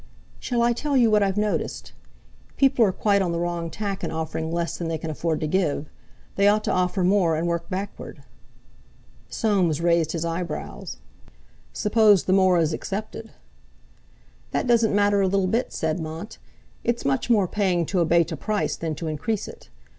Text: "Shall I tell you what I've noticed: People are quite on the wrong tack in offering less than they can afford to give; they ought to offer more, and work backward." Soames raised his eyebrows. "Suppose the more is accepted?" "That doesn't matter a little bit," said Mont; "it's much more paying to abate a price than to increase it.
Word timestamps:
"Shall 0.39 0.63
I 0.63 0.73
tell 0.73 0.97
you 0.97 1.11
what 1.11 1.21
I've 1.21 1.37
noticed: 1.37 1.93
People 2.57 2.83
are 2.85 2.91
quite 2.91 3.21
on 3.21 3.31
the 3.31 3.39
wrong 3.39 3.69
tack 3.69 4.03
in 4.03 4.09
offering 4.09 4.51
less 4.51 4.75
than 4.75 4.87
they 4.87 4.97
can 4.97 5.11
afford 5.11 5.39
to 5.41 5.47
give; 5.47 5.91
they 6.37 6.47
ought 6.47 6.63
to 6.63 6.71
offer 6.71 7.03
more, 7.03 7.35
and 7.35 7.45
work 7.45 7.69
backward." 7.69 8.23
Soames 9.29 9.79
raised 9.79 10.13
his 10.13 10.25
eyebrows. 10.25 10.97
"Suppose 11.71 12.23
the 12.23 12.33
more 12.33 12.57
is 12.57 12.73
accepted?" 12.73 13.29
"That 14.49 14.65
doesn't 14.65 14.95
matter 14.95 15.21
a 15.21 15.27
little 15.27 15.45
bit," 15.45 15.71
said 15.71 15.99
Mont; 15.99 16.39
"it's 16.83 17.05
much 17.05 17.29
more 17.29 17.47
paying 17.47 17.85
to 17.85 17.99
abate 17.99 18.31
a 18.31 18.35
price 18.35 18.75
than 18.75 18.95
to 18.95 19.07
increase 19.07 19.47
it. 19.47 19.69